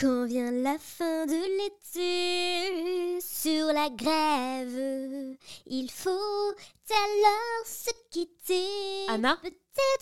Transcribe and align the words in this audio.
Quand 0.00 0.26
vient 0.26 0.52
la 0.52 0.78
fin 0.78 1.26
de 1.26 1.32
l'été, 1.58 3.20
sur 3.20 3.66
la 3.72 3.90
grève, 3.90 5.36
il 5.66 5.90
faut 5.90 6.54
alors 6.88 7.66
se 7.66 7.90
quitter. 8.08 8.64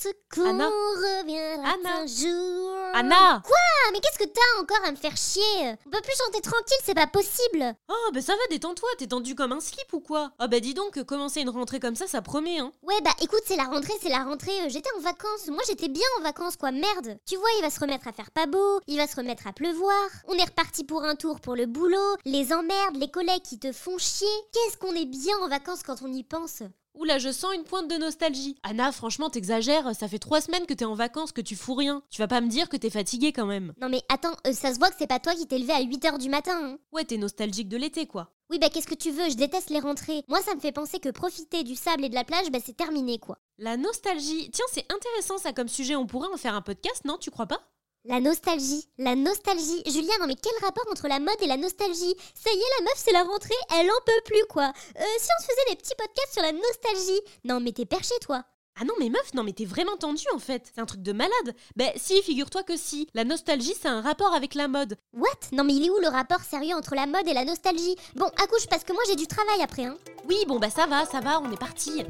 Peut-être 0.02 0.16
qu'on 0.34 0.46
Anna 0.48 0.68
reviendra 0.68 1.68
Anna 1.74 1.96
un 2.02 2.06
jour. 2.06 2.70
Anna 2.94 3.42
Ah, 3.44 3.90
mais 3.92 4.00
qu'est-ce 4.00 4.18
que 4.18 4.24
t'as 4.30 4.60
encore 4.62 4.84
à 4.86 4.90
me 4.90 4.96
faire 4.96 5.16
chier? 5.16 5.42
On 5.86 5.90
peut 5.90 6.00
plus 6.02 6.16
chanter 6.16 6.40
tranquille, 6.40 6.78
c'est 6.84 6.94
pas 6.94 7.06
possible. 7.06 7.74
Oh, 7.88 8.10
bah 8.12 8.22
ça 8.22 8.32
va, 8.34 8.40
détends-toi, 8.50 8.88
t'es 8.98 9.06
tendu 9.06 9.34
comme 9.34 9.52
un 9.52 9.60
slip 9.60 9.92
ou 9.92 10.00
quoi? 10.00 10.32
Ah 10.38 10.46
bah 10.48 10.60
dis 10.60 10.72
donc, 10.74 11.02
commencer 11.04 11.40
une 11.40 11.50
rentrée 11.50 11.78
comme 11.80 11.94
ça, 11.96 12.06
ça 12.06 12.22
promet, 12.22 12.58
hein. 12.58 12.72
Ouais, 12.82 13.00
bah 13.04 13.10
écoute, 13.20 13.42
c'est 13.46 13.56
la 13.56 13.64
rentrée, 13.64 13.92
c'est 14.00 14.08
la 14.08 14.24
rentrée. 14.24 14.62
euh, 14.62 14.68
J'étais 14.68 14.90
en 14.96 15.00
vacances. 15.00 15.48
Moi, 15.48 15.62
j'étais 15.68 15.88
bien 15.88 16.06
en 16.18 16.22
vacances, 16.22 16.56
quoi. 16.56 16.70
Merde. 16.72 17.18
Tu 17.26 17.36
vois, 17.36 17.48
il 17.58 17.62
va 17.62 17.70
se 17.70 17.80
remettre 17.80 18.08
à 18.08 18.12
faire 18.12 18.30
pas 18.30 18.46
beau. 18.46 18.80
Il 18.86 18.96
va 18.96 19.06
se 19.06 19.16
remettre 19.16 19.46
à 19.46 19.52
pleuvoir. 19.52 20.04
On 20.26 20.34
est 20.34 20.44
reparti 20.44 20.84
pour 20.84 21.04
un 21.04 21.16
tour 21.16 21.40
pour 21.40 21.54
le 21.54 21.66
boulot. 21.66 22.16
Les 22.24 22.52
emmerdes, 22.52 22.96
les 22.96 23.10
collègues 23.10 23.42
qui 23.42 23.58
te 23.58 23.72
font 23.72 23.98
chier. 23.98 24.26
Qu'est-ce 24.52 24.78
qu'on 24.78 24.94
est 24.94 25.04
bien 25.06 25.36
en 25.42 25.48
vacances 25.48 25.82
quand 25.82 26.02
on 26.02 26.12
y 26.12 26.22
pense? 26.24 26.62
Oula, 26.96 27.18
je 27.18 27.30
sens 27.30 27.54
une 27.54 27.64
pointe 27.64 27.90
de 27.90 27.96
nostalgie. 27.96 28.56
Anna, 28.62 28.90
franchement, 28.90 29.28
t'exagères, 29.28 29.94
ça 29.94 30.08
fait 30.08 30.18
trois 30.18 30.40
semaines 30.40 30.64
que 30.64 30.72
t'es 30.72 30.86
en 30.86 30.94
vacances, 30.94 31.30
que 31.30 31.42
tu 31.42 31.54
fous 31.54 31.74
rien. 31.74 32.02
Tu 32.08 32.22
vas 32.22 32.26
pas 32.26 32.40
me 32.40 32.48
dire 32.48 32.70
que 32.70 32.76
t'es 32.78 32.88
fatiguée 32.88 33.34
quand 33.34 33.44
même. 33.44 33.74
Non, 33.82 33.90
mais 33.90 34.02
attends, 34.08 34.34
euh, 34.46 34.52
ça 34.54 34.72
se 34.72 34.78
voit 34.78 34.88
que 34.88 34.96
c'est 34.98 35.06
pas 35.06 35.18
toi 35.18 35.34
qui 35.34 35.46
t'es 35.46 35.58
levé 35.58 35.74
à 35.74 35.82
8h 35.82 36.18
du 36.18 36.30
matin, 36.30 36.58
hein. 36.58 36.78
Ouais, 36.92 37.04
t'es 37.04 37.18
nostalgique 37.18 37.68
de 37.68 37.76
l'été, 37.76 38.06
quoi. 38.06 38.32
Oui, 38.48 38.58
bah 38.58 38.70
qu'est-ce 38.70 38.86
que 38.86 38.94
tu 38.94 39.10
veux? 39.10 39.28
Je 39.28 39.36
déteste 39.36 39.68
les 39.68 39.80
rentrées. 39.80 40.22
Moi, 40.28 40.40
ça 40.40 40.54
me 40.54 40.60
fait 40.60 40.72
penser 40.72 40.98
que 40.98 41.10
profiter 41.10 41.64
du 41.64 41.74
sable 41.74 42.04
et 42.06 42.08
de 42.08 42.14
la 42.14 42.24
plage, 42.24 42.50
bah 42.50 42.60
c'est 42.64 42.76
terminé, 42.76 43.18
quoi. 43.18 43.36
La 43.58 43.76
nostalgie. 43.76 44.50
Tiens, 44.50 44.64
c'est 44.72 44.86
intéressant 44.90 45.36
ça 45.36 45.52
comme 45.52 45.68
sujet, 45.68 45.96
on 45.96 46.06
pourrait 46.06 46.32
en 46.32 46.38
faire 46.38 46.54
un 46.54 46.62
podcast, 46.62 47.04
non? 47.04 47.18
Tu 47.18 47.30
crois 47.30 47.46
pas? 47.46 47.60
La 48.08 48.20
nostalgie, 48.20 48.88
la 48.98 49.16
nostalgie. 49.16 49.82
Julien, 49.84 50.14
non 50.20 50.28
mais 50.28 50.36
quel 50.40 50.52
rapport 50.62 50.84
entre 50.92 51.08
la 51.08 51.18
mode 51.18 51.40
et 51.40 51.48
la 51.48 51.56
nostalgie? 51.56 52.14
Ça 52.34 52.50
y 52.52 52.56
est, 52.56 52.78
la 52.78 52.84
meuf, 52.84 52.94
c'est 52.96 53.12
la 53.12 53.24
rentrée, 53.24 53.54
elle 53.74 53.90
en 53.90 54.04
peut 54.04 54.22
plus, 54.24 54.44
quoi. 54.48 54.66
Euh, 54.66 55.02
si 55.18 55.28
on 55.36 55.42
se 55.42 55.48
faisait 55.48 55.70
des 55.70 55.76
petits 55.76 55.94
podcasts 55.98 56.32
sur 56.32 56.42
la 56.42 56.52
nostalgie 56.52 57.20
Non, 57.42 57.58
mais 57.58 57.72
t'es 57.72 57.84
perché, 57.84 58.14
toi. 58.20 58.44
Ah 58.78 58.84
non 58.84 58.92
mais 59.00 59.08
meuf, 59.08 59.32
non 59.32 59.42
mais 59.42 59.54
t'es 59.54 59.64
vraiment 59.64 59.96
tendue 59.96 60.26
en 60.34 60.38
fait. 60.38 60.70
C'est 60.72 60.82
un 60.82 60.86
truc 60.86 61.00
de 61.00 61.12
malade. 61.12 61.56
Bah 61.76 61.86
si, 61.96 62.22
figure-toi 62.22 62.62
que 62.62 62.76
si. 62.76 63.08
La 63.14 63.24
nostalgie, 63.24 63.74
c'est 63.80 63.88
un 63.88 64.02
rapport 64.02 64.34
avec 64.34 64.54
la 64.54 64.68
mode. 64.68 64.98
What? 65.14 65.30
Non, 65.52 65.64
mais 65.64 65.72
il 65.72 65.86
est 65.86 65.90
où 65.90 65.98
le 65.98 66.08
rapport 66.08 66.40
sérieux 66.40 66.76
entre 66.76 66.94
la 66.94 67.06
mode 67.06 67.26
et 67.26 67.32
la 67.32 67.46
nostalgie? 67.46 67.96
Bon, 68.14 68.26
accouche, 68.26 68.66
parce 68.68 68.84
que 68.84 68.92
moi 68.92 69.02
j'ai 69.08 69.16
du 69.16 69.26
travail 69.26 69.62
après, 69.62 69.86
hein. 69.86 69.96
Oui, 70.28 70.36
bon 70.46 70.58
bah 70.58 70.68
ça 70.68 70.86
va, 70.86 71.06
ça 71.06 71.20
va, 71.20 71.40
on 71.40 71.50
est 71.50 71.58
parti. 71.58 72.04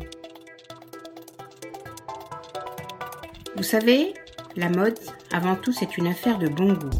Vous 3.54 3.62
savez, 3.62 4.12
la 4.56 4.70
mode, 4.70 4.98
avant 5.32 5.56
tout, 5.56 5.72
c'est 5.72 5.98
une 5.98 6.06
affaire 6.06 6.38
de 6.38 6.48
bon 6.48 6.72
goût. 6.72 6.90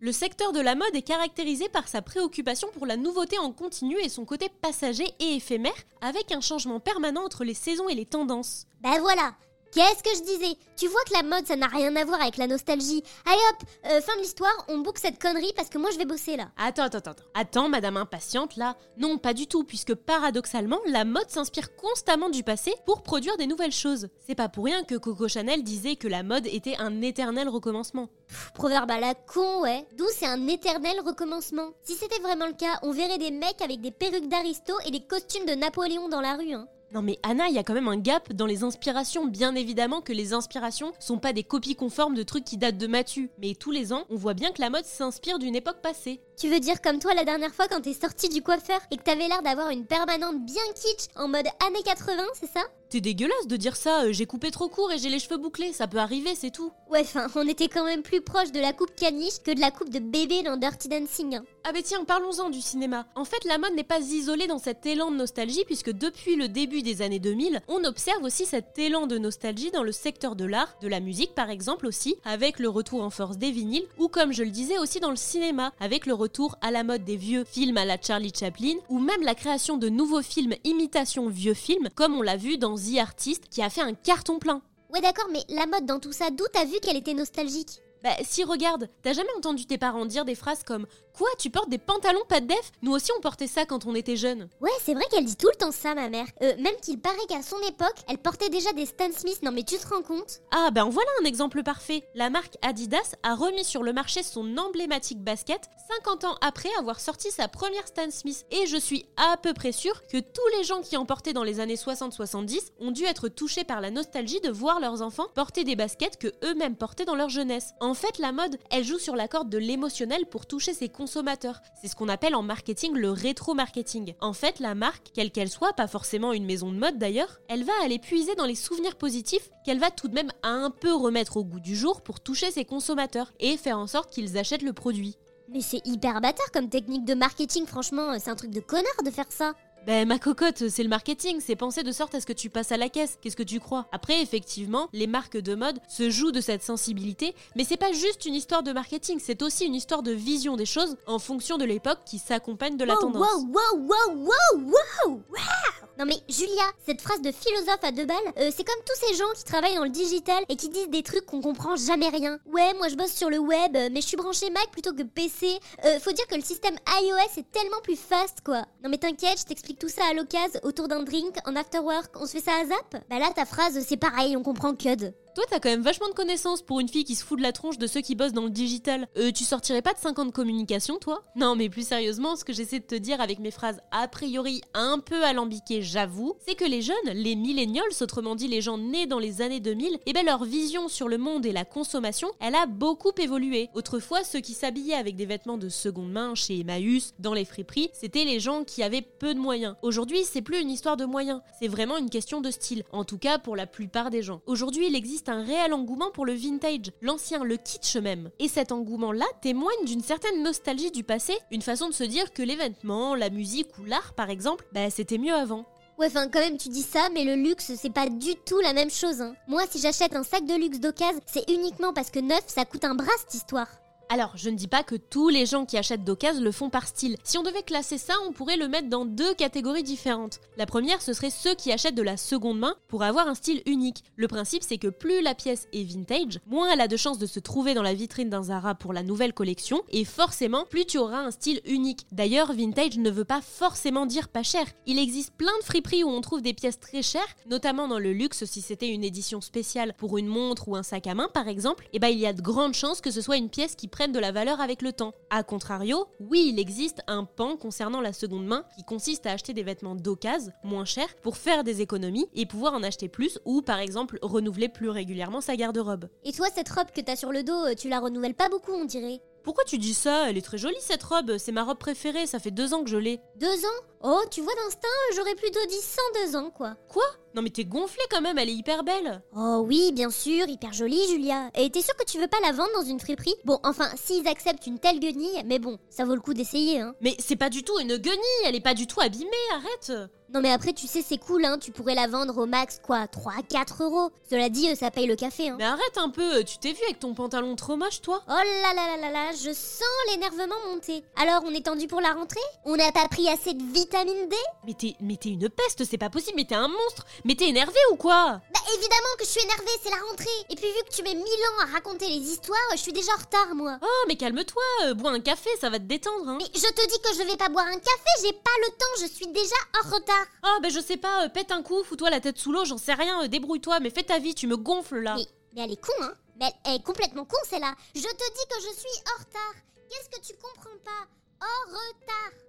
Le 0.00 0.12
secteur 0.12 0.52
de 0.52 0.60
la 0.60 0.74
mode 0.74 0.94
est 0.94 1.02
caractérisé 1.02 1.68
par 1.70 1.88
sa 1.88 2.02
préoccupation 2.02 2.68
pour 2.74 2.84
la 2.84 2.98
nouveauté 2.98 3.38
en 3.38 3.52
continu 3.52 3.98
et 3.98 4.10
son 4.10 4.26
côté 4.26 4.50
passager 4.60 5.06
et 5.18 5.36
éphémère, 5.36 5.72
avec 6.02 6.30
un 6.30 6.42
changement 6.42 6.78
permanent 6.78 7.24
entre 7.24 7.42
les 7.42 7.54
saisons 7.54 7.88
et 7.88 7.94
les 7.94 8.04
tendances. 8.04 8.66
Bah 8.82 8.98
voilà 9.00 9.34
Qu'est-ce 9.74 10.04
que 10.04 10.16
je 10.16 10.22
disais? 10.22 10.56
Tu 10.76 10.86
vois 10.86 11.00
que 11.02 11.14
la 11.14 11.24
mode, 11.24 11.48
ça 11.48 11.56
n'a 11.56 11.66
rien 11.66 11.96
à 11.96 12.04
voir 12.04 12.22
avec 12.22 12.36
la 12.36 12.46
nostalgie. 12.46 13.02
Allez 13.26 13.40
hop, 13.50 13.68
euh, 13.86 14.00
fin 14.00 14.14
de 14.14 14.20
l'histoire, 14.20 14.54
on 14.68 14.78
boucle 14.78 15.00
cette 15.00 15.20
connerie 15.20 15.52
parce 15.56 15.68
que 15.68 15.78
moi 15.78 15.90
je 15.90 15.98
vais 15.98 16.04
bosser 16.04 16.36
là. 16.36 16.52
Attends, 16.56 16.84
attends, 16.84 16.98
attends. 16.98 17.24
Attends, 17.34 17.68
madame 17.68 17.96
impatiente, 17.96 18.54
là. 18.54 18.76
Non, 18.98 19.18
pas 19.18 19.34
du 19.34 19.48
tout, 19.48 19.64
puisque 19.64 19.94
paradoxalement, 19.96 20.78
la 20.86 21.04
mode 21.04 21.28
s'inspire 21.28 21.74
constamment 21.74 22.28
du 22.28 22.44
passé 22.44 22.72
pour 22.86 23.02
produire 23.02 23.36
des 23.36 23.48
nouvelles 23.48 23.72
choses. 23.72 24.06
C'est 24.24 24.36
pas 24.36 24.48
pour 24.48 24.66
rien 24.66 24.84
que 24.84 24.94
Coco 24.94 25.26
Chanel 25.26 25.64
disait 25.64 25.96
que 25.96 26.06
la 26.06 26.22
mode 26.22 26.46
était 26.46 26.76
un 26.78 27.02
éternel 27.02 27.48
recommencement. 27.48 28.08
Pff, 28.28 28.52
proverbe 28.54 28.92
à 28.92 29.00
la 29.00 29.14
con, 29.14 29.62
ouais. 29.62 29.88
D'où 29.96 30.06
c'est 30.16 30.26
un 30.26 30.46
éternel 30.46 31.00
recommencement? 31.04 31.70
Si 31.82 31.94
c'était 31.94 32.20
vraiment 32.20 32.46
le 32.46 32.52
cas, 32.52 32.78
on 32.82 32.92
verrait 32.92 33.18
des 33.18 33.32
mecs 33.32 33.60
avec 33.60 33.80
des 33.80 33.90
perruques 33.90 34.28
d'Aristo 34.28 34.74
et 34.86 34.92
des 34.92 35.04
costumes 35.04 35.46
de 35.46 35.54
Napoléon 35.56 36.08
dans 36.08 36.20
la 36.20 36.36
rue, 36.36 36.52
hein. 36.52 36.68
Non 36.94 37.02
mais 37.02 37.18
Anna, 37.24 37.48
il 37.48 37.54
y 37.54 37.58
a 37.58 37.64
quand 37.64 37.74
même 37.74 37.88
un 37.88 37.98
gap 37.98 38.32
dans 38.32 38.46
les 38.46 38.62
inspirations. 38.62 39.26
Bien 39.26 39.56
évidemment 39.56 40.00
que 40.00 40.12
les 40.12 40.32
inspirations 40.32 40.92
sont 41.00 41.18
pas 41.18 41.32
des 41.32 41.42
copies 41.42 41.74
conformes 41.74 42.14
de 42.14 42.22
trucs 42.22 42.44
qui 42.44 42.56
datent 42.56 42.78
de 42.78 42.86
Mathieu. 42.86 43.30
Mais 43.42 43.56
tous 43.56 43.72
les 43.72 43.92
ans, 43.92 44.04
on 44.10 44.16
voit 44.16 44.34
bien 44.34 44.52
que 44.52 44.60
la 44.60 44.70
mode 44.70 44.84
s'inspire 44.84 45.40
d'une 45.40 45.56
époque 45.56 45.82
passée. 45.82 46.20
Tu 46.36 46.48
veux 46.50 46.58
dire 46.60 46.80
comme 46.82 46.98
toi 46.98 47.14
la 47.14 47.24
dernière 47.24 47.54
fois 47.54 47.68
quand 47.68 47.80
t'es 47.80 47.92
sorti 47.94 48.28
du 48.28 48.42
coiffeur 48.42 48.80
et 48.90 48.96
que 48.96 49.02
t'avais 49.02 49.28
l'air 49.28 49.42
d'avoir 49.42 49.70
une 49.70 49.86
permanente 49.86 50.44
bien 50.44 50.62
kitsch 50.74 51.06
en 51.16 51.28
mode 51.28 51.46
années 51.66 51.82
80, 51.84 52.22
c'est 52.34 52.50
ça? 52.50 52.60
T'es 52.90 53.00
dégueulasse 53.00 53.46
de 53.48 53.56
dire 53.56 53.74
ça, 53.74 54.02
euh, 54.04 54.12
j'ai 54.12 54.26
coupé 54.26 54.50
trop 54.52 54.68
court 54.68 54.92
et 54.92 54.98
j'ai 54.98 55.08
les 55.08 55.18
cheveux 55.18 55.38
bouclés, 55.38 55.72
ça 55.72 55.88
peut 55.88 55.98
arriver, 55.98 56.34
c'est 56.36 56.50
tout. 56.50 56.70
Ouais, 56.90 57.00
enfin, 57.00 57.26
on 57.34 57.48
était 57.48 57.66
quand 57.68 57.84
même 57.84 58.02
plus 58.02 58.20
proche 58.20 58.52
de 58.52 58.60
la 58.60 58.72
coupe 58.72 58.94
caniche 58.94 59.40
que 59.44 59.50
de 59.52 59.58
la 59.60 59.72
coupe 59.72 59.90
de 59.90 59.98
bébé 59.98 60.42
dans 60.42 60.56
Dirty 60.56 60.88
Dancing. 60.88 61.36
hein. 61.36 61.44
Ah 61.64 61.72
bah 61.72 61.80
tiens, 61.82 62.04
parlons-en 62.04 62.50
du 62.50 62.60
cinéma. 62.60 63.06
En 63.16 63.24
fait, 63.24 63.42
la 63.46 63.58
mode 63.58 63.74
n'est 63.74 63.82
pas 63.82 63.98
isolée 64.00 64.46
dans 64.46 64.58
cet 64.58 64.86
élan 64.86 65.10
de 65.10 65.16
nostalgie 65.16 65.64
puisque 65.64 65.90
depuis 65.90 66.36
le 66.36 66.46
début 66.48 66.82
des 66.82 67.02
années 67.02 67.18
2000, 67.18 67.62
on 67.68 67.82
observe 67.84 68.22
aussi 68.22 68.44
cet 68.44 68.78
élan 68.78 69.06
de 69.06 69.18
nostalgie 69.18 69.70
dans 69.72 69.82
le 69.82 69.90
secteur 69.92 70.36
de 70.36 70.44
l'art, 70.44 70.76
de 70.80 70.88
la 70.88 71.00
musique 71.00 71.34
par 71.34 71.50
exemple 71.50 71.86
aussi, 71.86 72.16
avec 72.24 72.58
le 72.60 72.68
retour 72.68 73.02
en 73.02 73.10
force 73.10 73.38
des 73.38 73.50
vinyles, 73.50 73.88
ou 73.98 74.08
comme 74.08 74.32
je 74.32 74.44
le 74.44 74.50
disais 74.50 74.78
aussi 74.78 75.00
dans 75.00 75.10
le 75.10 75.16
cinéma, 75.16 75.72
avec 75.80 76.06
le 76.06 76.14
retour 76.14 76.23
à 76.60 76.70
la 76.70 76.84
mode 76.84 77.04
des 77.04 77.16
vieux 77.16 77.44
films 77.44 77.76
à 77.76 77.84
la 77.84 78.00
Charlie 78.00 78.32
Chaplin, 78.34 78.74
ou 78.88 78.98
même 78.98 79.22
la 79.22 79.34
création 79.34 79.76
de 79.76 79.88
nouveaux 79.88 80.22
films 80.22 80.54
imitation 80.64 81.28
vieux 81.28 81.54
films, 81.54 81.88
comme 81.94 82.14
on 82.14 82.22
l'a 82.22 82.36
vu 82.36 82.58
dans 82.58 82.76
The 82.76 82.98
Artist 82.98 83.44
qui 83.50 83.62
a 83.62 83.70
fait 83.70 83.82
un 83.82 83.94
carton 83.94 84.38
plein. 84.38 84.62
Ouais, 84.92 85.00
d'accord, 85.00 85.28
mais 85.32 85.44
la 85.48 85.66
mode 85.66 85.86
dans 85.86 86.00
tout 86.00 86.12
ça, 86.12 86.30
d'où 86.30 86.44
t'as 86.52 86.64
vu 86.64 86.78
qu'elle 86.80 86.96
était 86.96 87.14
nostalgique? 87.14 87.80
Bah 88.04 88.10
si 88.22 88.44
regarde, 88.44 88.90
t'as 89.02 89.14
jamais 89.14 89.32
entendu 89.38 89.64
tes 89.64 89.78
parents 89.78 90.04
dire 90.04 90.26
des 90.26 90.34
phrases 90.34 90.62
comme 90.62 90.86
Quoi, 91.16 91.28
tu 91.38 91.48
portes 91.48 91.68
des 91.68 91.78
pantalons 91.78 92.24
pas 92.28 92.40
de 92.40 92.46
def? 92.46 92.72
Nous 92.82 92.90
aussi 92.92 93.12
on 93.16 93.20
portait 93.20 93.46
ça 93.46 93.66
quand 93.66 93.86
on 93.86 93.94
était 93.94 94.16
jeunes. 94.16 94.48
Ouais, 94.60 94.70
c'est 94.82 94.94
vrai 94.94 95.04
qu'elle 95.12 95.24
dit 95.24 95.36
tout 95.36 95.48
le 95.48 95.56
temps 95.56 95.70
ça, 95.70 95.94
ma 95.94 96.08
mère. 96.08 96.26
Euh, 96.42 96.54
même 96.58 96.74
qu'il 96.82 97.00
paraît 97.00 97.16
qu'à 97.28 97.40
son 97.40 97.58
époque, 97.68 97.94
elle 98.08 98.18
portait 98.18 98.48
déjà 98.48 98.72
des 98.72 98.84
Stan 98.84 99.12
Smith. 99.16 99.38
Non, 99.44 99.52
mais 99.52 99.62
tu 99.62 99.76
te 99.76 99.86
rends 99.86 100.02
compte? 100.02 100.40
Ah 100.50 100.72
ben 100.72 100.88
voilà 100.88 101.08
un 101.22 101.24
exemple 101.24 101.62
parfait. 101.62 102.02
La 102.16 102.30
marque 102.30 102.56
Adidas 102.62 103.14
a 103.22 103.36
remis 103.36 103.64
sur 103.64 103.84
le 103.84 103.92
marché 103.92 104.24
son 104.24 104.58
emblématique 104.58 105.22
basket 105.22 105.70
50 106.04 106.24
ans 106.24 106.36
après 106.40 106.70
avoir 106.80 106.98
sorti 106.98 107.30
sa 107.30 107.46
première 107.46 107.86
Stan 107.86 108.10
Smith. 108.10 108.44
Et 108.50 108.66
je 108.66 108.76
suis 108.76 109.06
à 109.16 109.36
peu 109.36 109.54
près 109.54 109.70
sûre 109.72 110.02
que 110.08 110.18
tous 110.18 110.56
les 110.58 110.64
gens 110.64 110.82
qui 110.82 110.96
en 110.96 111.06
portaient 111.06 111.32
dans 111.32 111.44
les 111.44 111.60
années 111.60 111.76
60-70 111.76 112.72
ont 112.80 112.90
dû 112.90 113.04
être 113.04 113.28
touchés 113.28 113.64
par 113.64 113.80
la 113.80 113.92
nostalgie 113.92 114.40
de 114.40 114.50
voir 114.50 114.80
leurs 114.80 115.00
enfants 115.00 115.28
porter 115.32 115.62
des 115.62 115.76
baskets 115.76 116.18
que 116.18 116.32
eux-mêmes 116.44 116.74
portaient 116.74 117.04
dans 117.04 117.14
leur 117.14 117.28
jeunesse. 117.28 117.70
En 117.80 117.93
fait, 117.94 118.18
la 118.18 118.32
mode, 118.32 118.58
elle 118.70 118.84
joue 118.84 118.98
sur 118.98 119.16
la 119.16 119.28
corde 119.28 119.48
de 119.48 119.58
l'émotionnel 119.58 120.26
pour 120.26 120.46
toucher 120.46 120.74
ses 120.74 120.88
consommateurs. 120.88 121.60
C'est 121.80 121.88
ce 121.88 121.96
qu'on 121.96 122.08
appelle 122.08 122.34
en 122.34 122.42
marketing 122.42 122.94
le 122.94 123.10
rétro-marketing. 123.10 124.14
En 124.20 124.32
fait, 124.32 124.58
la 124.60 124.74
marque, 124.74 125.10
quelle 125.14 125.30
qu'elle 125.30 125.50
soit, 125.50 125.72
pas 125.72 125.86
forcément 125.86 126.32
une 126.32 126.44
maison 126.44 126.72
de 126.72 126.78
mode 126.78 126.98
d'ailleurs, 126.98 127.40
elle 127.48 127.64
va 127.64 127.72
aller 127.82 127.98
puiser 127.98 128.34
dans 128.34 128.46
les 128.46 128.54
souvenirs 128.54 128.96
positifs 128.96 129.50
qu'elle 129.64 129.78
va 129.78 129.90
tout 129.90 130.08
de 130.08 130.14
même 130.14 130.32
un 130.42 130.70
peu 130.70 130.94
remettre 130.94 131.36
au 131.36 131.44
goût 131.44 131.60
du 131.60 131.76
jour 131.76 132.02
pour 132.02 132.20
toucher 132.20 132.50
ses 132.50 132.64
consommateurs 132.64 133.32
et 133.40 133.56
faire 133.56 133.78
en 133.78 133.86
sorte 133.86 134.10
qu'ils 134.10 134.38
achètent 134.38 134.62
le 134.62 134.72
produit. 134.72 135.16
Mais 135.48 135.60
c'est 135.60 135.86
hyper 135.86 136.20
bâtard 136.20 136.50
comme 136.52 136.70
technique 136.70 137.04
de 137.04 137.14
marketing, 137.14 137.66
franchement, 137.66 138.18
c'est 138.18 138.30
un 138.30 138.34
truc 138.34 138.50
de 138.50 138.60
connard 138.60 139.02
de 139.04 139.10
faire 139.10 139.30
ça. 139.30 139.52
Ben 139.86 140.08
ma 140.08 140.18
cocotte, 140.18 140.68
c'est 140.68 140.82
le 140.82 140.88
marketing, 140.88 141.40
c'est 141.40 141.56
penser 141.56 141.82
de 141.82 141.92
sorte 141.92 142.14
à 142.14 142.20
ce 142.20 142.26
que 142.26 142.32
tu 142.32 142.48
passes 142.48 142.72
à 142.72 142.78
la 142.78 142.88
caisse. 142.88 143.18
Qu'est-ce 143.20 143.36
que 143.36 143.42
tu 143.42 143.60
crois? 143.60 143.86
Après, 143.92 144.22
effectivement, 144.22 144.88
les 144.94 145.06
marques 145.06 145.36
de 145.36 145.54
mode 145.54 145.78
se 145.88 146.08
jouent 146.08 146.32
de 146.32 146.40
cette 146.40 146.62
sensibilité, 146.62 147.34
mais 147.54 147.64
c'est 147.64 147.76
pas 147.76 147.92
juste 147.92 148.24
une 148.24 148.34
histoire 148.34 148.62
de 148.62 148.72
marketing, 148.72 149.18
c'est 149.22 149.42
aussi 149.42 149.66
une 149.66 149.74
histoire 149.74 150.02
de 150.02 150.12
vision 150.12 150.56
des 150.56 150.64
choses 150.64 150.96
en 151.06 151.18
fonction 151.18 151.58
de 151.58 151.64
l'époque 151.64 151.98
qui 152.06 152.18
s'accompagne 152.18 152.78
de 152.78 152.84
la 152.84 152.94
wow, 152.94 153.00
tendance. 153.00 153.22
Wow, 153.22 153.46
wow, 153.46 153.78
wow, 153.78 154.16
wow, 154.16 154.72
wow, 155.06 155.22
wow. 155.30 155.63
Non 155.96 156.06
mais 156.06 156.16
Julia, 156.28 156.64
cette 156.84 157.00
phrase 157.00 157.22
de 157.22 157.30
philosophe 157.30 157.84
à 157.84 157.92
deux 157.92 158.04
balles, 158.04 158.16
euh, 158.38 158.50
c'est 158.54 158.64
comme 158.64 158.82
tous 158.84 159.06
ces 159.06 159.14
gens 159.14 159.30
qui 159.36 159.44
travaillent 159.44 159.76
dans 159.76 159.84
le 159.84 159.90
digital 159.90 160.42
et 160.48 160.56
qui 160.56 160.68
disent 160.68 160.88
des 160.88 161.04
trucs 161.04 161.24
qu'on 161.24 161.40
comprend 161.40 161.76
jamais 161.76 162.08
rien. 162.08 162.40
Ouais, 162.46 162.74
moi 162.74 162.88
je 162.88 162.96
bosse 162.96 163.12
sur 163.12 163.30
le 163.30 163.38
web, 163.38 163.76
euh, 163.76 163.88
mais 163.92 164.00
je 164.00 164.08
suis 164.08 164.16
branché 164.16 164.50
Mac 164.50 164.70
plutôt 164.72 164.92
que 164.92 165.04
PC. 165.04 165.56
Euh, 165.84 166.00
faut 166.00 166.10
dire 166.10 166.26
que 166.26 166.34
le 166.34 166.42
système 166.42 166.74
iOS 167.00 167.38
est 167.38 167.52
tellement 167.52 167.80
plus 167.84 167.96
fast 167.96 168.38
quoi. 168.44 168.66
Non 168.82 168.90
mais 168.90 168.98
t'inquiète, 168.98 169.38
je 169.38 169.44
t'explique 169.44 169.78
tout 169.78 169.88
ça 169.88 170.02
à 170.10 170.14
l'occasion, 170.14 170.58
autour 170.64 170.88
d'un 170.88 171.04
drink, 171.04 171.36
en 171.46 171.54
after 171.54 171.78
work, 171.78 172.10
on 172.20 172.26
se 172.26 172.32
fait 172.32 172.44
ça 172.44 172.52
à 172.60 172.66
zap? 172.66 173.04
Bah 173.08 173.20
là 173.20 173.30
ta 173.32 173.44
phrase 173.44 173.78
c'est 173.86 173.96
pareil, 173.96 174.36
on 174.36 174.42
comprend 174.42 174.74
code. 174.74 175.14
Toi, 175.34 175.44
t'as 175.50 175.58
quand 175.58 175.68
même 175.68 175.82
vachement 175.82 176.08
de 176.08 176.14
connaissances 176.14 176.62
pour 176.62 176.78
une 176.78 176.88
fille 176.88 177.02
qui 177.02 177.16
se 177.16 177.24
fout 177.24 177.36
de 177.36 177.42
la 177.42 177.50
tronche 177.50 177.76
de 177.76 177.88
ceux 177.88 178.02
qui 178.02 178.14
bossent 178.14 178.32
dans 178.32 178.44
le 178.44 178.50
digital. 178.50 179.08
Euh, 179.18 179.32
tu 179.32 179.42
sortirais 179.42 179.82
pas 179.82 179.92
de 179.92 179.98
5 179.98 180.16
ans 180.20 180.26
de 180.26 180.30
communication, 180.30 180.98
toi? 180.98 181.24
Non, 181.34 181.56
mais 181.56 181.68
plus 181.68 181.88
sérieusement, 181.88 182.36
ce 182.36 182.44
que 182.44 182.52
j'essaie 182.52 182.78
de 182.78 182.84
te 182.84 182.94
dire 182.94 183.20
avec 183.20 183.40
mes 183.40 183.50
phrases 183.50 183.80
a 183.90 184.06
priori 184.06 184.60
un 184.74 185.00
peu 185.00 185.24
alambiquées, 185.24 185.82
j'avoue, 185.82 186.34
c'est 186.46 186.54
que 186.54 186.64
les 186.64 186.82
jeunes, 186.82 186.94
les 187.12 187.34
millennials, 187.34 187.82
autrement 188.00 188.36
dit 188.36 188.46
les 188.46 188.60
gens 188.60 188.78
nés 188.78 189.06
dans 189.06 189.18
les 189.18 189.42
années 189.42 189.58
2000, 189.58 189.98
eh 190.06 190.12
ben 190.12 190.24
leur 190.24 190.44
vision 190.44 190.86
sur 190.86 191.08
le 191.08 191.18
monde 191.18 191.46
et 191.46 191.52
la 191.52 191.64
consommation, 191.64 192.28
elle 192.38 192.54
a 192.54 192.66
beaucoup 192.66 193.12
évolué. 193.18 193.70
Autrefois, 193.74 194.22
ceux 194.22 194.40
qui 194.40 194.52
s'habillaient 194.52 194.94
avec 194.94 195.16
des 195.16 195.26
vêtements 195.26 195.58
de 195.58 195.68
seconde 195.68 196.12
main 196.12 196.36
chez 196.36 196.60
Emmaüs, 196.60 197.12
dans 197.18 197.34
les 197.34 197.44
friperies, 197.44 197.90
c'était 197.92 198.24
les 198.24 198.38
gens 198.38 198.62
qui 198.62 198.84
avaient 198.84 199.02
peu 199.02 199.34
de 199.34 199.40
moyens. 199.40 199.74
Aujourd'hui, 199.82 200.22
c'est 200.22 200.42
plus 200.42 200.60
une 200.60 200.70
histoire 200.70 200.96
de 200.96 201.06
moyens, 201.06 201.40
c'est 201.58 201.66
vraiment 201.66 201.96
une 201.96 202.10
question 202.10 202.40
de 202.40 202.52
style, 202.52 202.84
en 202.92 203.02
tout 203.02 203.18
cas 203.18 203.38
pour 203.40 203.56
la 203.56 203.66
plupart 203.66 204.10
des 204.10 204.22
gens. 204.22 204.40
Aujourd'hui, 204.46 204.86
il 204.86 204.94
existe 204.94 205.23
un 205.28 205.42
réel 205.42 205.72
engouement 205.72 206.10
pour 206.10 206.26
le 206.26 206.34
vintage, 206.34 206.92
l'ancien, 207.00 207.44
le 207.44 207.56
kitsch 207.56 207.96
même. 207.96 208.30
Et 208.38 208.48
cet 208.48 208.72
engouement-là 208.72 209.26
témoigne 209.42 209.84
d'une 209.84 210.02
certaine 210.02 210.42
nostalgie 210.42 210.90
du 210.90 211.04
passé, 211.04 211.34
une 211.50 211.62
façon 211.62 211.88
de 211.88 211.94
se 211.94 212.04
dire 212.04 212.32
que 212.32 212.42
les 212.42 212.56
vêtements, 212.56 213.14
la 213.14 213.30
musique 213.30 213.78
ou 213.78 213.84
l'art 213.84 214.14
par 214.14 214.30
exemple, 214.30 214.64
bah 214.72 214.90
c'était 214.90 215.18
mieux 215.18 215.34
avant. 215.34 215.66
Ouais, 215.96 216.08
enfin, 216.08 216.28
quand 216.28 216.40
même, 216.40 216.58
tu 216.58 216.70
dis 216.70 216.82
ça, 216.82 217.08
mais 217.12 217.22
le 217.22 217.36
luxe, 217.36 217.70
c'est 217.76 217.92
pas 217.92 218.08
du 218.08 218.34
tout 218.44 218.58
la 218.58 218.72
même 218.72 218.90
chose. 218.90 219.20
Hein. 219.20 219.36
Moi, 219.46 219.62
si 219.70 219.80
j'achète 219.80 220.16
un 220.16 220.24
sac 220.24 220.44
de 220.44 220.54
luxe 220.54 220.80
d'occasion, 220.80 221.20
c'est 221.24 221.48
uniquement 221.48 221.92
parce 221.92 222.10
que 222.10 222.18
neuf, 222.18 222.42
ça 222.48 222.64
coûte 222.64 222.84
un 222.84 222.96
bras 222.96 223.12
cette 223.20 223.34
histoire. 223.34 223.68
Alors, 224.10 224.32
je 224.36 224.50
ne 224.50 224.56
dis 224.56 224.68
pas 224.68 224.82
que 224.82 224.94
tous 224.96 225.28
les 225.28 225.46
gens 225.46 225.64
qui 225.64 225.78
achètent 225.78 226.04
d'occasion 226.04 226.42
le 226.42 226.52
font 226.52 226.70
par 226.70 226.86
style. 226.86 227.16
Si 227.24 227.38
on 227.38 227.42
devait 227.42 227.62
classer 227.62 227.98
ça, 227.98 228.14
on 228.28 228.32
pourrait 228.32 228.56
le 228.56 228.68
mettre 228.68 228.88
dans 228.88 229.04
deux 229.04 229.34
catégories 229.34 229.82
différentes. 229.82 230.40
La 230.56 230.66
première, 230.66 231.00
ce 231.02 231.12
serait 231.12 231.30
ceux 231.30 231.54
qui 231.54 231.72
achètent 231.72 231.94
de 231.94 232.02
la 232.02 232.16
seconde 232.16 232.58
main 232.58 232.76
pour 232.88 233.02
avoir 233.02 233.28
un 233.28 233.34
style 233.34 233.62
unique. 233.66 234.04
Le 234.16 234.28
principe, 234.28 234.62
c'est 234.62 234.78
que 234.78 234.88
plus 234.88 235.22
la 235.22 235.34
pièce 235.34 235.68
est 235.72 235.84
vintage, 235.84 236.40
moins 236.46 236.70
elle 236.70 236.80
a 236.80 236.88
de 236.88 236.96
chances 236.96 237.18
de 237.18 237.26
se 237.26 237.40
trouver 237.40 237.74
dans 237.74 237.82
la 237.82 237.94
vitrine 237.94 238.30
d'un 238.30 238.44
Zara 238.44 238.74
pour 238.74 238.92
la 238.92 239.02
nouvelle 239.02 239.32
collection, 239.32 239.82
et 239.90 240.04
forcément, 240.04 240.64
plus 240.64 240.86
tu 240.86 240.98
auras 240.98 241.20
un 241.20 241.30
style 241.30 241.60
unique. 241.64 242.06
D'ailleurs, 242.12 242.52
vintage 242.52 242.98
ne 242.98 243.10
veut 243.10 243.24
pas 243.24 243.40
forcément 243.40 244.06
dire 244.06 244.28
pas 244.28 244.42
cher. 244.42 244.66
Il 244.86 244.98
existe 244.98 245.34
plein 245.34 245.56
de 245.60 245.64
friperies 245.64 246.04
où 246.04 246.08
on 246.08 246.20
trouve 246.20 246.42
des 246.42 246.54
pièces 246.54 246.80
très 246.80 247.02
chères, 247.02 247.22
notamment 247.46 247.88
dans 247.88 247.98
le 247.98 248.12
luxe 248.12 248.44
si 248.44 248.60
c'était 248.60 248.88
une 248.88 249.04
édition 249.04 249.40
spéciale 249.40 249.94
pour 249.96 250.18
une 250.18 250.26
montre 250.26 250.68
ou 250.68 250.76
un 250.76 250.82
sac 250.82 251.06
à 251.06 251.14
main 251.14 251.28
par 251.32 251.48
exemple, 251.48 251.88
et 251.92 251.98
bah 251.98 252.10
il 252.10 252.18
y 252.18 252.26
a 252.26 252.32
de 252.32 252.42
grandes 252.42 252.74
chances 252.74 253.00
que 253.00 253.10
ce 253.10 253.20
soit 253.20 253.36
une 253.36 253.48
pièce 253.48 253.74
qui 253.74 253.88
prennent 253.94 254.10
de 254.10 254.18
la 254.18 254.32
valeur 254.32 254.60
avec 254.60 254.82
le 254.82 254.92
temps. 254.92 255.14
A 255.30 255.44
contrario, 255.44 256.08
oui, 256.18 256.50
il 256.52 256.58
existe 256.58 257.02
un 257.06 257.22
pan 257.22 257.56
concernant 257.56 258.00
la 258.00 258.12
seconde 258.12 258.44
main 258.44 258.64
qui 258.74 258.82
consiste 258.82 259.24
à 259.24 259.30
acheter 259.30 259.52
des 259.52 259.62
vêtements 259.62 259.94
d'occasion, 259.94 260.50
moins 260.64 260.84
chers, 260.84 261.14
pour 261.22 261.36
faire 261.36 261.62
des 261.62 261.80
économies 261.80 262.26
et 262.34 262.44
pouvoir 262.44 262.74
en 262.74 262.82
acheter 262.82 263.08
plus 263.08 263.38
ou 263.44 263.62
par 263.62 263.78
exemple 263.78 264.18
renouveler 264.20 264.68
plus 264.68 264.88
régulièrement 264.88 265.40
sa 265.40 265.54
garde-robe. 265.54 266.08
Et 266.24 266.32
toi, 266.32 266.48
cette 266.52 266.70
robe 266.70 266.90
que 266.92 267.02
t'as 267.02 267.14
sur 267.14 267.30
le 267.30 267.44
dos, 267.44 267.66
euh, 267.66 267.74
tu 267.76 267.88
la 267.88 268.00
renouvelles 268.00 268.34
pas 268.34 268.48
beaucoup, 268.48 268.72
on 268.72 268.84
dirait. 268.84 269.20
Pourquoi 269.44 269.64
tu 269.64 269.76
dis 269.76 269.92
ça? 269.94 270.30
Elle 270.30 270.38
est 270.38 270.42
très 270.42 270.56
jolie 270.56 270.74
cette 270.80 271.02
robe, 271.02 271.36
c'est 271.36 271.52
ma 271.52 271.64
robe 271.64 271.78
préférée, 271.78 272.26
ça 272.26 272.38
fait 272.38 272.50
deux 272.50 272.72
ans 272.72 272.82
que 272.82 272.90
je 272.90 272.96
l'ai. 272.96 273.20
Deux 273.36 273.46
ans? 273.46 273.84
Oh, 274.02 274.20
tu 274.30 274.40
vois, 274.40 274.54
d'instinct, 274.54 274.88
j'aurais 275.14 275.34
plutôt 275.34 275.64
dit 275.68 275.80
102 276.24 276.36
ans, 276.36 276.50
quoi. 276.50 276.76
Quoi? 276.88 277.04
Non 277.34 277.42
mais 277.42 277.50
t'es 277.50 277.64
gonflée 277.64 278.04
quand 278.10 278.20
même, 278.20 278.38
elle 278.38 278.48
est 278.48 278.54
hyper 278.54 278.84
belle. 278.84 279.22
Oh 279.34 279.64
oui, 279.66 279.92
bien 279.92 280.10
sûr, 280.10 280.46
hyper 280.48 280.72
jolie, 280.72 281.08
Julia. 281.08 281.50
Et 281.54 281.70
t'es 281.70 281.82
sûre 281.82 281.96
que 281.96 282.04
tu 282.04 282.18
veux 282.18 282.28
pas 282.28 282.40
la 282.42 282.52
vendre 282.52 282.72
dans 282.74 282.84
une 282.84 283.00
friperie? 283.00 283.34
Bon, 283.44 283.58
enfin, 283.64 283.90
s'ils 283.96 284.28
acceptent 284.28 284.66
une 284.66 284.78
telle 284.78 285.00
guenille, 285.00 285.42
mais 285.44 285.58
bon, 285.58 285.78
ça 285.90 286.04
vaut 286.04 286.14
le 286.14 286.20
coup 286.20 286.34
d'essayer, 286.34 286.80
hein. 286.80 286.94
Mais 287.00 287.16
c'est 287.18 287.36
pas 287.36 287.50
du 287.50 287.62
tout 287.64 287.78
une 287.80 287.96
guenille, 287.96 288.44
elle 288.44 288.56
est 288.56 288.60
pas 288.60 288.74
du 288.74 288.86
tout 288.86 289.00
abîmée, 289.00 289.30
arrête 289.54 289.92
Non 290.32 290.40
mais 290.40 290.50
après, 290.50 290.72
tu 290.72 290.86
sais, 290.86 291.02
c'est 291.06 291.18
cool, 291.18 291.44
hein, 291.44 291.58
tu 291.60 291.70
pourrais 291.70 291.94
la 291.94 292.06
vendre 292.08 292.38
au 292.38 292.46
max, 292.46 292.80
quoi, 292.82 293.06
3 293.06 293.32
à 293.38 293.42
4 293.42 293.84
euros. 293.84 294.10
Cela 294.28 294.48
dit, 294.48 294.68
euh, 294.68 294.74
ça 294.74 294.90
paye 294.90 295.06
le 295.06 295.16
café, 295.16 295.50
hein. 295.50 295.56
Mais 295.58 295.64
arrête 295.64 295.96
un 295.96 296.08
peu, 296.08 296.42
tu 296.42 296.58
t'es 296.58 296.72
vu 296.72 296.82
avec 296.84 296.98
ton 296.98 297.14
pantalon 297.14 297.54
trop 297.56 297.76
moche 297.76 298.00
toi? 298.00 298.22
Oh 298.26 298.32
là 298.32 298.74
là 298.74 298.96
là 298.96 298.96
là 298.96 299.10
là, 299.10 299.30
je 299.32 299.52
sens 299.52 299.84
l'énervement 300.10 300.56
monter. 300.72 301.04
Alors, 301.20 301.42
on 301.44 301.54
est 301.54 301.64
tendu 301.66 301.86
pour 301.86 302.00
la 302.00 302.12
rentrée? 302.14 302.40
On 302.64 302.74
n'a 302.74 302.90
pas 302.90 303.06
pris 303.08 303.28
assez 303.28 303.54
de 303.54 303.62
vitamine 303.62 304.28
D? 304.28 304.36
Mais 304.66 304.74
t'es 304.74 304.96
mais 305.00 305.16
t'es 305.16 305.28
une 305.28 305.48
peste, 305.48 305.84
c'est 305.84 305.98
pas 305.98 306.10
possible, 306.10 306.36
mais 306.36 306.46
t'es 306.46 306.54
un 306.54 306.68
monstre 306.68 307.04
Mais 307.24 307.34
t'es 307.34 307.48
énervé 307.48 307.78
ou 307.92 307.96
quoi? 307.96 308.40
Bah 308.52 308.60
évidemment 308.74 309.14
que 309.18 309.24
je 309.24 309.30
suis 309.30 309.42
énervée, 309.42 309.78
c'est 309.82 309.90
la 309.90 310.02
rentrée. 310.08 310.26
Et 310.50 310.56
puis 310.56 310.66
vu 310.66 310.82
que 310.88 310.94
tu 310.96 311.02
mets 311.02 311.14
mille 311.14 311.24
ans 311.24 311.62
à 311.64 311.72
raconter 311.74 312.08
les 312.08 312.18
histoires, 312.32 312.58
je 312.72 312.78
suis 312.78 312.92
déjà 312.92 313.12
en 313.12 313.20
retard, 313.20 313.54
moi. 313.54 313.78
Oh 313.82 314.04
mais 314.08 314.16
calme-toi, 314.16 314.62
euh, 314.84 314.94
bois 314.94 315.10
un 315.10 315.20
café, 315.20 315.50
ça 315.60 315.70
va 315.70 315.78
te 315.78 315.84
détendre 315.84 316.28
hein 316.28 316.38
Mais 316.40 316.46
je 316.54 316.66
te 316.66 316.88
dis 316.88 317.00
que 317.02 317.14
je 317.14 317.28
vais 317.30 317.36
pas 317.36 317.48
boire 317.50 317.66
un 317.66 317.78
café, 317.78 318.10
j'ai 318.22 318.32
pas 318.32 318.56
le 318.66 318.70
temps, 318.70 319.02
je 319.02 319.06
suis 319.06 319.28
déjà 319.28 319.56
en 319.84 319.94
retard. 319.94 320.13
Oh 320.44 320.58
ben 320.62 320.70
je 320.70 320.80
sais 320.80 320.96
pas, 320.96 321.24
euh, 321.24 321.28
pète 321.28 321.52
un 321.52 321.62
coup, 321.62 321.82
fous-toi 321.84 322.10
la 322.10 322.20
tête 322.20 322.38
sous 322.38 322.52
l'eau, 322.52 322.64
j'en 322.64 322.78
sais 322.78 322.94
rien, 322.94 323.22
euh, 323.22 323.28
débrouille-toi, 323.28 323.80
mais 323.80 323.90
fais 323.90 324.02
ta 324.02 324.18
vie, 324.18 324.34
tu 324.34 324.46
me 324.46 324.56
gonfles 324.56 325.00
là. 325.00 325.16
Mais, 325.16 325.26
mais 325.54 325.62
elle 325.62 325.72
est 325.72 325.80
con, 325.80 325.92
hein. 326.02 326.14
Mais 326.40 326.46
elle, 326.46 326.52
elle 326.64 326.74
est 326.80 326.82
complètement 326.82 327.24
con, 327.24 327.38
celle-là. 327.48 327.74
Je 327.94 328.00
te 328.00 328.06
dis 328.08 328.46
que 328.48 328.60
je 328.60 328.78
suis 328.78 329.00
en 329.14 329.18
retard. 329.20 329.54
Qu'est-ce 329.88 330.08
que 330.08 330.26
tu 330.26 330.34
comprends 330.34 330.78
pas? 330.84 331.06
En 331.40 331.70
retard 331.70 332.43